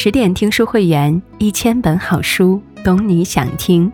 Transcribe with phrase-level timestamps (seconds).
[0.00, 3.90] 十点听书会员，一千本好书，懂你想听。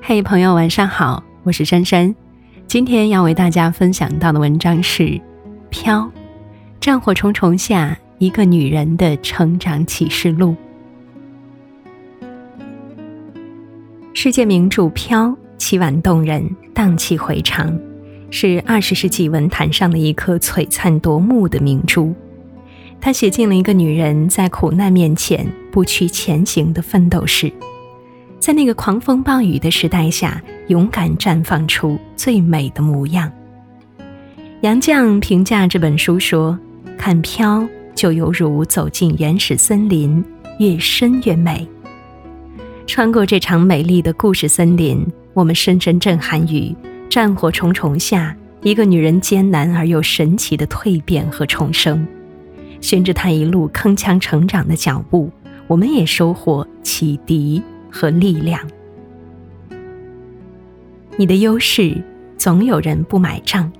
[0.00, 2.14] 嘿，朋友，晚上好，我是珊珊。
[2.68, 5.02] 今天要为大家分享到的文章是
[5.68, 6.02] 《飘》，
[6.80, 10.54] 战火重重下，一个女人的成长启示录。
[14.14, 15.26] 世界名著《飘》
[15.58, 17.76] 凄婉动人，荡气回肠，
[18.30, 22.14] 是二十世纪文坛上的一颗璀璨夺目的明珠。
[23.00, 27.50] 他写尽了一个女人在苦难面前不屈前行的奋斗史，
[28.38, 33.32] 在那个狂风暴雨的时代下，勇敢绽放出最美的模样。
[34.60, 36.58] 杨绛评价这本书说
[36.98, 40.22] ：“看飘，就犹如走进原始森林，
[40.58, 41.66] 越深越美。
[42.86, 46.74] 穿过这场美丽的故事森林，我们深深震撼于
[47.08, 52.06] 战火重重下一个女人艰难而又神奇的蜕变和重生。”
[52.80, 55.30] 循着他一路铿锵成长的脚步，
[55.66, 58.60] 我们也收获启迪和力量。
[61.16, 62.02] 你的优势
[62.38, 63.70] 总有人不买账。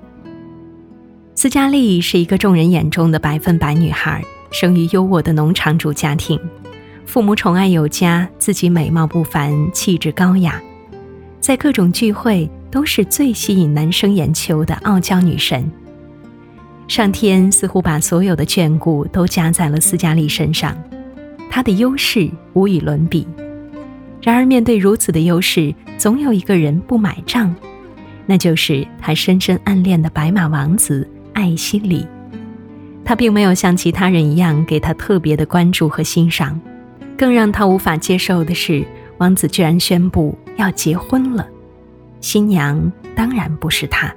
[1.34, 6.38] 斯嘉丽是一个众人眼中的百分百女孩，生于优渥的农场主家庭，
[7.06, 10.60] 父母宠爱有加，自己美貌不凡，气质高雅，
[11.40, 15.72] 在各种聚会都是最吸引男生眼球的傲娇女神。
[16.90, 20.76] 上天似乎把所有的眷顾都加在了斯嘉丽身上，
[21.48, 23.24] 她的优势无与伦比。
[24.20, 27.54] 然而，面对如此的优势，总有一个人不买账，
[28.26, 32.04] 那就是她深深暗恋的白马王子艾希里。
[33.04, 36.60] 他并没有像其他人一样给她特别的关注和欣赏，
[37.16, 38.84] 更让他无法接受的是，
[39.18, 41.46] 王子居然宣布要结婚了，
[42.20, 44.12] 新娘当然不是他。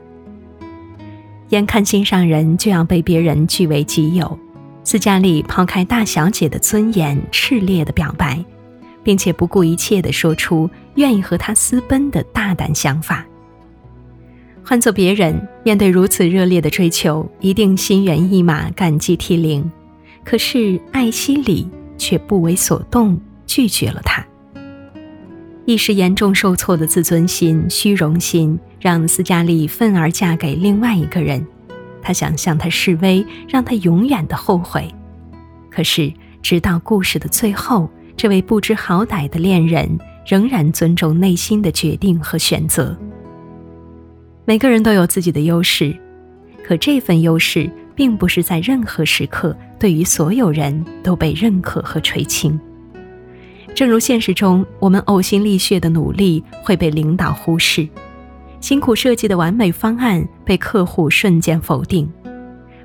[1.54, 4.40] 眼看心上人就要被别人据为己有，
[4.84, 8.44] 斯嘉丽抛开大小姐的尊严，炽烈的表白，
[9.04, 13.24] 并且不顾一切的说出愿意和他私奔的大胆想法。
[14.64, 19.72] 换做别人，面对如此热烈的追求，一定心猿意马、感激涕零。
[20.24, 21.70] 可是艾希里
[22.00, 24.26] 却不为所动，拒绝了他。
[25.66, 28.60] 一时严重受挫的自尊心、虚荣心。
[28.84, 31.48] 让斯嘉丽愤而嫁给另外一个人，
[32.02, 34.94] 她想向他示威，让他永远的后悔。
[35.72, 36.12] 可是，
[36.42, 42.94] 直到故事的最后，这位不知好歹的恋人仍然尊重内心的决定和选择。
[44.44, 45.98] 每个人都有自己的优势，
[46.62, 52.60] 可这份优势并不是在任何时刻对于所有人都被认可和垂青。
[53.74, 57.88] 正如现实中，我们呕心沥血的努力会被领导忽视。
[58.64, 62.10] 辛苦设计的完美方案被客户瞬间否定，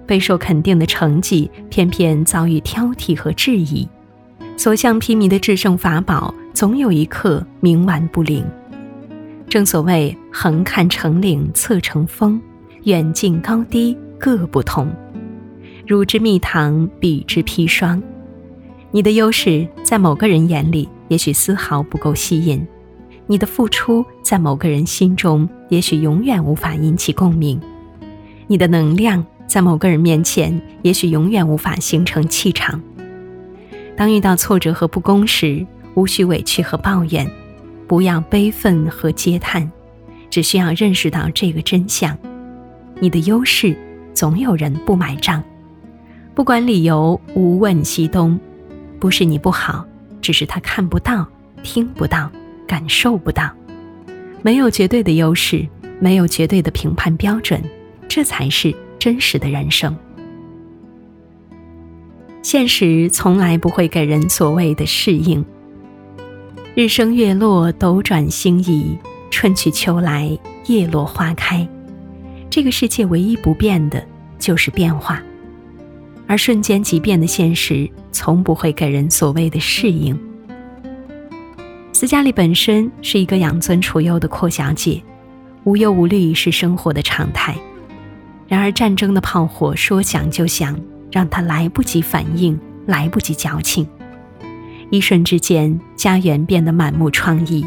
[0.04, 3.88] 备受肯定的成绩偏偏遭遇挑剔和质疑，
[4.56, 8.44] 所向披靡的制胜法宝总有一刻冥顽不灵。
[9.48, 12.42] 正所谓横看成岭侧成峰，
[12.82, 14.90] 远近高低各不同。
[15.86, 18.02] 汝之蜜糖，彼之砒霜。
[18.90, 22.66] 你的优势在某个人眼里也许丝毫不够吸引。
[23.30, 27.58] 你的付出在某个人心中，也许永远无法引起共鸣；
[28.46, 32.78] 你的能量在某个人面前，也许永远无法形成气场。
[33.96, 37.26] 当遇到挫折和不公时，无需委屈和抱怨，
[37.86, 39.72] 不要悲愤和嗟叹，
[40.28, 42.14] 只需要认识到这个真相：
[43.00, 43.74] 你的优势
[44.12, 45.42] 总有人不买账。
[46.34, 48.38] 不管理由，无问西东，
[49.00, 49.86] 不是你不好，
[50.20, 51.26] 只是他看不到，
[51.62, 52.30] 听不到。
[52.66, 53.50] 感受不到，
[54.42, 55.66] 没有绝对的优势，
[56.00, 57.62] 没有绝对的评判标准，
[58.08, 59.96] 这才是真实的人生。
[62.42, 65.44] 现实从来不会给人所谓的适应。
[66.74, 68.96] 日升月落，斗转星移，
[69.30, 71.68] 春去秋来，叶落花开。
[72.48, 74.02] 这个世界唯一不变的
[74.38, 75.22] 就是变化，
[76.26, 80.18] 而瞬间即变的现实，从不会给人所谓的适应。
[81.98, 85.02] 斯嘉丽本身是一个养尊处优的阔小姐，
[85.64, 87.56] 无忧无虑是生活的常态。
[88.46, 90.78] 然而，战争的炮火说响就响，
[91.10, 92.56] 让她来不及反应，
[92.86, 93.84] 来不及矫情。
[94.90, 97.66] 一瞬之间，家园变得满目疮痍，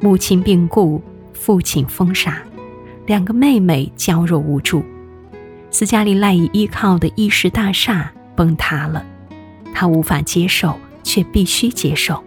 [0.00, 1.02] 母亲病故，
[1.32, 2.40] 父亲疯傻，
[3.04, 4.84] 两个妹妹娇弱无助。
[5.72, 9.04] 斯嘉丽赖以依靠的意识大厦崩塌了，
[9.74, 12.22] 她无法接受，却必须接受。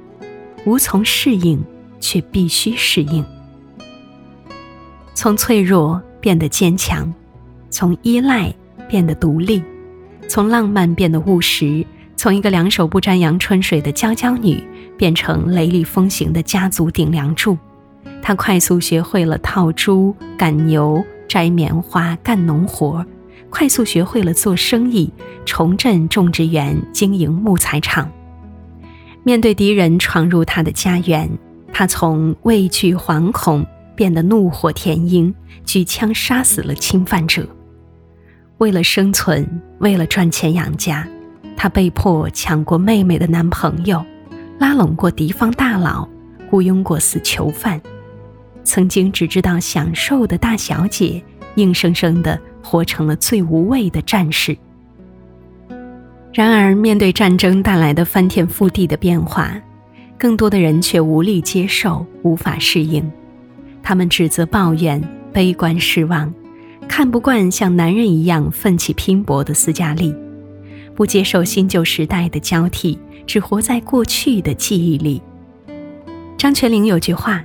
[0.66, 1.64] 无从适应，
[2.00, 3.24] 却必须适应。
[5.14, 7.12] 从脆弱变得坚强，
[7.70, 8.54] 从依赖
[8.88, 9.62] 变得独立，
[10.28, 11.86] 从浪漫变得务实，
[12.16, 14.64] 从一个两手不沾阳春水的娇娇女，
[14.98, 17.58] 变成雷厉风行的家族顶梁柱。
[18.22, 23.06] 她快速学会了套猪、赶牛、摘棉花、干农活，
[23.50, 25.12] 快速学会了做生意，
[25.46, 28.10] 重振种植园、经营木材厂。
[29.24, 31.30] 面对敌人闯入他的家园，
[31.74, 35.34] 他从畏惧惶恐变得怒火填膺，
[35.66, 37.48] 举枪杀死了侵犯者。
[38.58, 39.48] 为了生存，
[39.80, 41.08] 为了赚钱养家。
[41.56, 44.04] 他被迫抢过妹妹的男朋友，
[44.60, 46.08] 拉拢过敌方大佬，
[46.50, 47.82] 雇佣过死囚犯。
[48.64, 51.22] 曾经只知道享受的大小姐，
[51.56, 54.58] 硬生生的活成了最无畏的战士。
[56.32, 59.52] 然而，面对战争带来的翻天覆地的变化，
[60.18, 63.12] 更多的人却无力接受，无法适应。
[63.82, 65.02] 他们指责、抱怨、
[65.34, 66.32] 悲观、失望，
[66.88, 70.14] 看不惯像男人一样奋起拼搏的斯嘉丽。
[70.96, 75.22] 不接受新旧时代的交替，只活在过去的记忆里。
[76.38, 77.44] 张泉灵有句话：“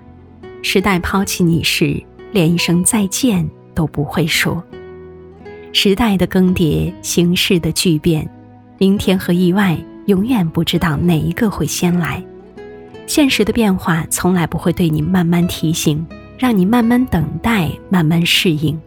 [0.61, 2.03] 时代抛弃你时，
[2.33, 4.63] 连一声再见都不会说。”
[5.73, 8.29] 时代的更迭，形势的巨变，
[8.85, 12.23] 明天和意外永远不知道哪一个会先来。
[13.07, 18.79] 现实的变化从来不会对你慢慢提醒，让你慢慢等待，慢慢适应。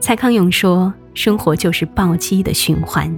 [0.00, 3.14] 蔡康永说：“生活就是暴击的循环。”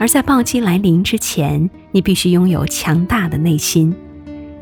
[0.00, 3.94] 而在暴击来临之前，你必须拥有强大的内心。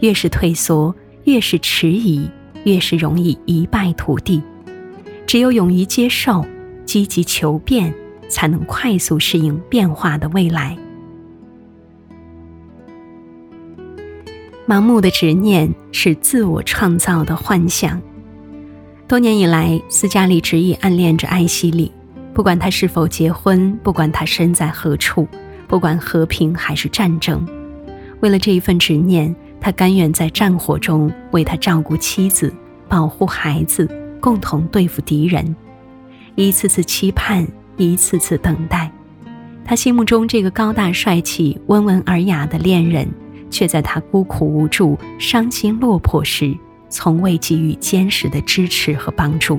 [0.00, 2.28] 越是退缩，越是迟疑，
[2.64, 4.43] 越是容易一败涂地。
[5.25, 6.44] 只有勇于接受、
[6.84, 7.94] 积极求变，
[8.29, 10.77] 才能快速适应变化的未来。
[14.67, 18.01] 盲目的执念是自我创造的幻想。
[19.07, 21.91] 多年以来，斯嘉丽执意暗恋着艾希里。
[22.35, 25.27] 不管他是否结婚，不管他身在何处，
[25.67, 27.45] 不管和平还是战争，
[28.21, 32.55] 为了这一份执念，他甘愿在战火中为他照顾妻子、
[32.89, 33.89] 保护孩子，
[34.21, 35.57] 共同对付敌人。
[36.37, 37.45] 一次次期盼，
[37.79, 38.91] 一次次等待，
[39.65, 43.09] 他心目中这个高大帅气、温文尔雅的恋人，
[43.49, 46.55] 却在他孤苦无助、伤心落魄时，
[46.91, 49.59] 从未给予坚实的支持和帮助。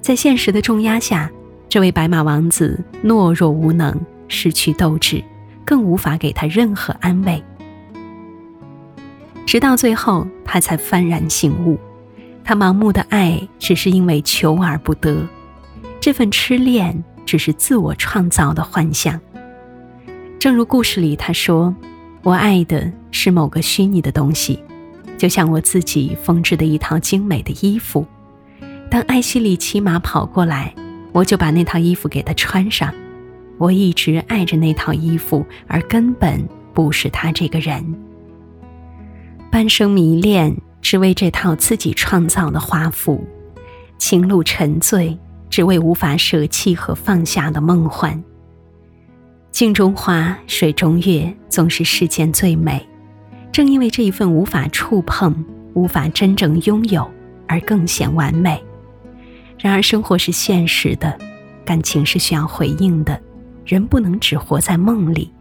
[0.00, 1.30] 在现实的重压下。
[1.68, 3.92] 这位白马王子懦弱无能，
[4.28, 5.22] 失去斗志，
[5.64, 7.42] 更无法给他任何安慰。
[9.44, 11.76] 直到最后，他才幡然醒悟：
[12.44, 15.26] 他盲目的爱只是因为求而不得，
[16.06, 19.20] 这份痴恋只是自我创造的幻象。
[20.38, 21.74] 正如故事里他说
[22.22, 24.62] ：“我爱的是某个虚拟的东西，
[25.18, 28.06] 就像我自己缝制的一套精美的衣服。
[28.88, 30.72] 当艾希里骑马跑过来。”
[31.10, 32.94] 我就把那套衣服给他穿上，
[33.58, 37.84] 我一直爱着那套衣服，而根本不是他这个人。
[39.50, 43.18] 半生迷恋，只为这套自己创造的华服；
[43.98, 48.22] 情路沉醉，只为无法舍弃和放下的梦幻。
[49.50, 52.86] 镜中花，水中月，总是世间最美。
[53.50, 57.10] 正因为这一份无法触碰、无法真正拥有，
[57.46, 58.62] 而更显完美。
[59.58, 61.18] 然而，生活是现实的，
[61.64, 63.18] 感情是需要回应的，
[63.64, 65.32] 人不能只活在梦里。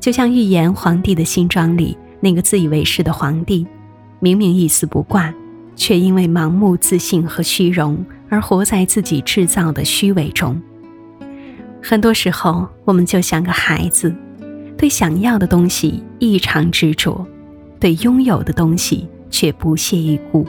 [0.00, 3.64] 就像预言《皇帝的新装》里那个自以为是的皇帝，
[4.18, 5.32] 明明一丝不挂，
[5.76, 10.60] 却因为盲目自信和虚荣而活在自己制造的虚伪中。
[11.82, 14.14] 很多时候，我们就像个孩子，
[14.76, 17.26] 对想要的东西异常执着，
[17.78, 20.46] 对拥有的东西却不屑一顾，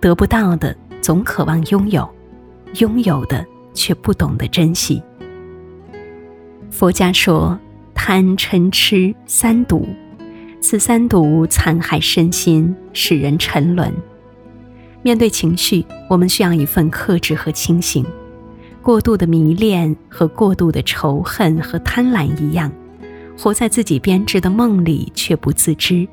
[0.00, 0.76] 得不到的。
[1.02, 2.06] 总渴望拥有，
[2.74, 3.42] 拥有的
[3.72, 5.02] 却不懂得珍惜。
[6.70, 7.58] 佛家说，
[7.94, 9.88] 贪嗔痴三毒，
[10.60, 13.90] 此三毒残害身心，使人沉沦。
[15.02, 18.04] 面对情绪，我们需要一份克制和清醒。
[18.82, 22.70] 过度的迷恋和过度的仇恨和贪婪一样，
[23.38, 26.06] 活在自己编织的梦里却不自知，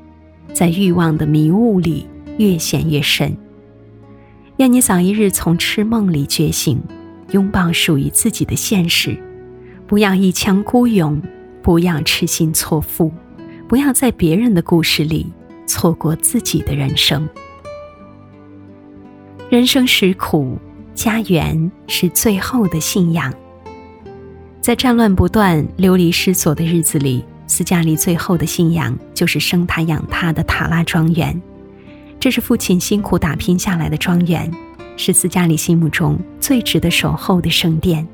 [0.52, 2.06] 在欲望的迷雾里
[2.38, 3.34] 越陷越深。
[4.58, 6.78] 愿你早一日从痴梦里觉醒，
[7.30, 9.16] 拥抱属于自己的现实，
[9.86, 11.22] 不要一腔孤勇，
[11.62, 13.12] 不要痴心错付，
[13.68, 15.26] 不要在别人的故事里
[15.66, 17.28] 错过自己的人生。
[19.50, 20.58] 人生实苦，
[20.94, 23.32] 家园是最后的信仰。
[24.60, 31.40] 在战乱不断、流离失所的日子里，斯嘉丽最后的信仰就是生他养他的塔拉庄园。
[32.20, 34.52] 这是父亲辛苦打拼下来的庄园，
[34.98, 38.06] 是斯嘉丽心目中最值得守候的圣殿。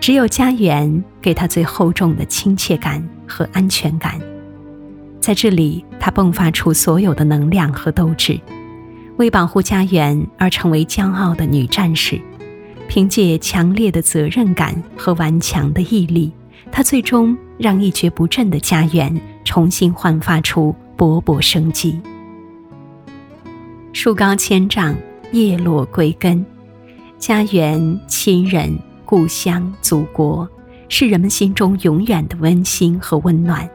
[0.00, 4.20] 只有家园给他最厚重的亲切感和安全感。
[5.20, 8.40] 在这里，他迸发出所有的能量和斗志，
[9.16, 12.20] 为保护家园而成为骄傲的女战士。
[12.88, 16.32] 凭借强烈的责任感和顽强的毅力，
[16.70, 22.00] 她最终让一蹶不振的家园重新焕发出勃勃生机。
[23.92, 24.94] 树高千丈，
[25.32, 26.44] 叶落归根，
[27.18, 28.78] 家园、亲人。
[29.06, 30.48] 故乡、祖国，
[30.88, 33.68] 是人们心中永远的温馨和温暖。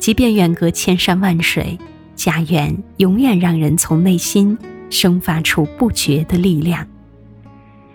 [0.00, 1.78] 即便远隔千山万水，
[2.20, 4.58] 家园永远让人从内心
[4.90, 6.86] 生发出不绝的力量。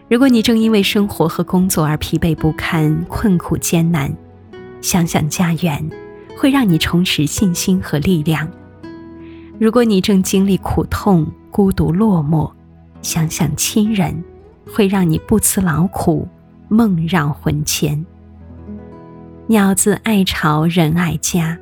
[0.10, 4.12] 如果你正因为生活和工作而疲惫不堪、困苦艰难，
[4.82, 5.88] 想想家园，
[6.36, 8.50] 会让你重拾信心和力量。
[9.60, 12.52] 如果你正经历苦痛、孤独落寞，
[13.04, 14.24] 想想亲人，
[14.74, 16.28] 会让你不辞劳苦。
[16.68, 18.04] 梦绕魂牵。
[19.46, 21.56] 鸟自爱巢，人爱家。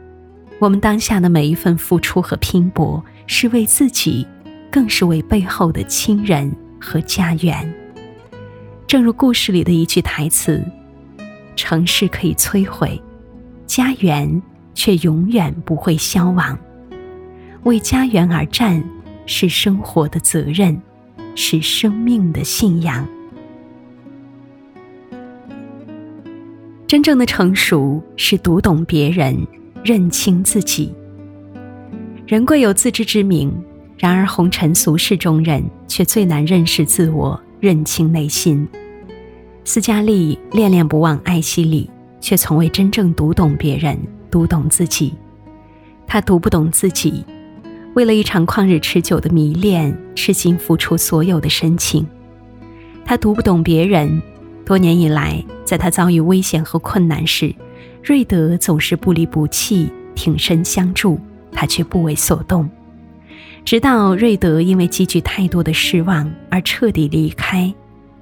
[0.60, 4.26] 我们当下的每一份付出和拼搏，是为自己，
[4.72, 7.74] 更是为背后的亲人和家园。
[8.88, 10.64] 正如故事里的一句台词
[11.58, 13.02] ：“城市可以摧毁，
[13.66, 14.42] 家园
[14.74, 16.58] 却永远不会消亡。”
[17.64, 18.82] 为家园而战，
[19.26, 20.80] 是生活的责任，
[21.36, 23.06] 是生命的信仰。
[26.88, 29.36] 真正的成熟是读懂别人，
[29.84, 30.94] 认清自己。
[32.26, 33.54] 人贵有自知之明，
[33.98, 38.68] 然而红尘俗世中人却最难认识自我，认清内心。
[39.66, 41.90] 斯嘉丽恋恋不忘艾希里，
[42.22, 43.98] 却从未真正读懂别人，
[44.32, 45.14] 读懂自己。
[46.08, 47.26] 他读不懂自己，
[47.94, 52.08] 为了一场旷日持久的迷恋，痴心付出所有的深情。
[53.06, 54.22] 他读不懂别人。
[54.66, 57.54] 多年以来，在他遭遇危险和困难时，
[58.04, 61.18] 瑞德总是不离不弃，挺身相助，
[61.54, 62.70] 他却不为所动。
[63.64, 67.74] 直到瑞德因为积聚太多的失望而彻底离开，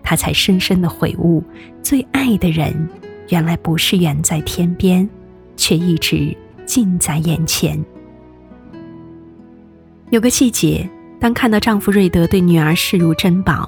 [0.04, 1.44] 他才深深的悔悟：
[1.82, 2.88] 最爱的人，
[3.30, 5.10] 原来不是远在天边，
[5.58, 6.32] 却一直
[6.64, 7.84] 近在眼前。
[10.12, 10.88] 有个细节，
[11.20, 13.68] 当看到丈夫瑞德对女儿视如珍宝，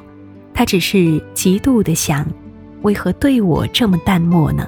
[0.53, 2.24] 她只是嫉妒的想。
[2.84, 4.67] 为何对我这么淡漠呢？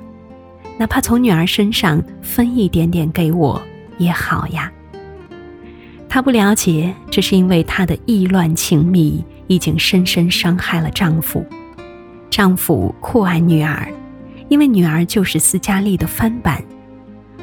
[0.77, 3.61] 哪怕从女儿身上分一点点给我
[3.97, 4.71] 也好呀。
[6.09, 11.45] 她不了解，这是因为她的意乱情迷已经深深伤害了丈夫。
[12.29, 13.87] 丈夫酷爱女儿，
[14.49, 16.63] 因为女儿就是斯嘉丽的翻版。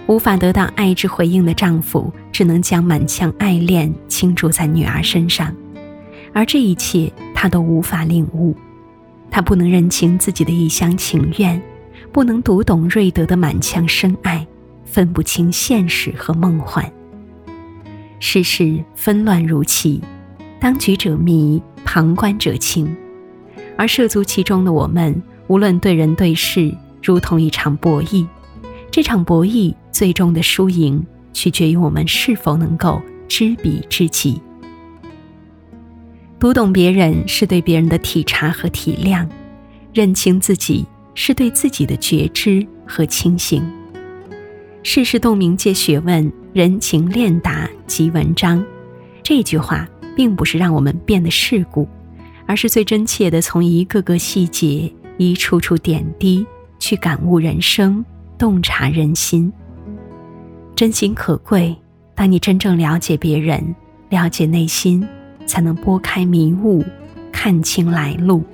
[0.08, 5.54] 无法得到爱之回应的丈夫，只能将满腔爱恋倾注在女儿身上，
[6.34, 8.54] 而这一切他都无法领悟。
[9.30, 11.62] 他不能认清自己的一厢情愿，
[12.12, 14.46] 不能读懂瑞德的满腔深爱，
[14.84, 16.84] 分不清现实和梦幻。
[18.20, 20.00] 世事纷乱如棋，
[20.60, 22.94] 当局者迷，旁观者清。
[23.78, 28.26] 而涉足其中的我们，无论对人对事，如同一场博弈。
[28.90, 31.02] 这场博弈最终的输赢，
[31.32, 34.38] 取决于我们是否能够知彼知己。
[36.38, 39.26] 读懂别人是对别人的体察和体谅，
[39.94, 43.62] 认清自己是对自己的觉知和清醒。
[44.82, 48.64] 世事洞明皆学问，人情练达即文章。
[49.22, 51.88] 这句话并不是让我们变得世故，
[52.46, 56.46] 而是最真切的从一个个细节、一处处点滴
[56.78, 58.04] 去感悟人生，
[58.36, 59.52] 洞察人心。
[60.74, 61.76] 真心可贵，
[62.14, 63.74] 当你真正了解别人，
[64.08, 65.06] 了解内心。
[65.44, 66.84] 才能拨开迷雾，
[67.32, 68.44] 看清来路，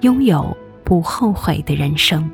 [0.00, 0.56] 拥有
[0.88, 2.30] 不后悔的人生。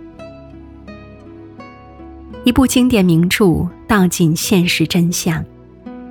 [2.44, 5.44] 一部经典名著道尽现实真相：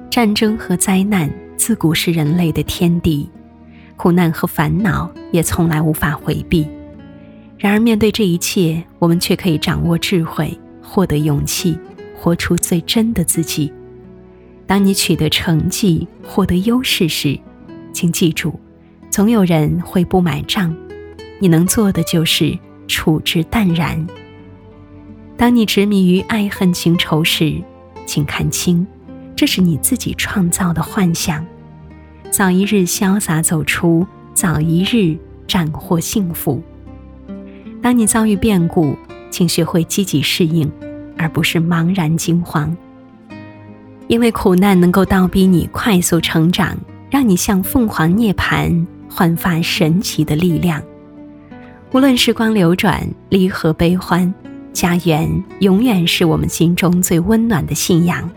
[0.10, 3.30] 战争和灾难自古是人类的天敌，
[3.96, 6.68] 苦难和烦恼也从来无法回避。
[7.58, 11.80] 然而，面对这一切，我们却可以掌握智慧，获得勇气，
[12.14, 13.72] 活出最真的自己。
[14.68, 17.40] 当你取得成绩，获得优势时，
[17.94, 18.60] 请记住，
[19.10, 20.76] 总有人会不买账，
[21.44, 22.58] 你能做的就是
[22.88, 24.08] 处之淡然。
[25.36, 27.62] 当你执迷于爱恨情仇时，
[28.06, 28.88] 请看清，
[29.36, 31.46] 这是你自己创造的幻想。
[32.32, 36.64] 早一日潇洒走出，早一日斩获幸福。
[37.82, 38.96] 当你遭遇变故，
[39.30, 40.72] 请学会积极适应，
[41.18, 42.74] 而不是茫然惊慌。
[44.08, 46.78] 因为苦难能够倒逼你快速成长。
[47.10, 50.82] 让你像凤凰涅槃，焕发神奇的力量。
[51.94, 54.34] 无论时光流转，离合悲欢，
[54.74, 58.28] 家园永远是我们心中最温暖的信仰。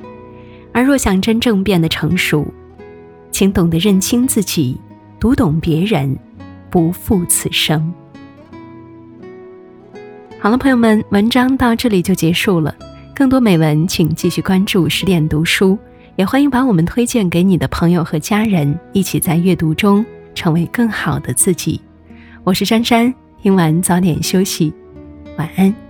[0.74, 2.46] 而若想真正变得成熟，
[3.30, 4.78] 请懂得认清自己，
[5.18, 6.14] 读懂别人，
[6.68, 7.90] 不负此生。
[10.38, 12.76] 好了，朋友们，文章到这里就结束了。
[13.14, 15.78] 更多美文，请继续关注十点读书，
[16.16, 21.80] 也欢迎把我们推荐给你的朋友和家人，一起在阅读中成为更好的自己。
[22.44, 23.25] 我是珊珊。
[23.46, 24.74] 听完早点休息，
[25.38, 25.85] 晚安。